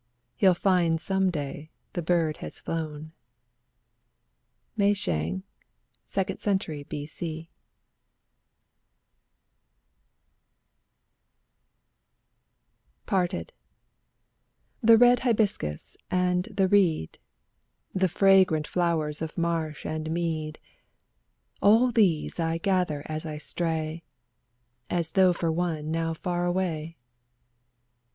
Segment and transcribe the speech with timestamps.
[0.35, 3.11] He'll find some day the bird has flown!
[4.75, 5.43] Mei Sheng,
[6.09, 6.89] 2nd cent.
[6.89, 7.51] B.C.
[13.05, 13.53] 1 4 PARTED
[14.81, 17.19] The red hibiscus and the reed,
[17.93, 20.57] The fragrant flowers of marsh and mead,—
[21.61, 24.03] All these I gather as I stray,
[24.89, 26.97] As though for one now far away.